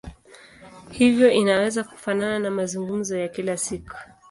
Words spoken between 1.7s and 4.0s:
kufanana na mazungumzo ya kila siku.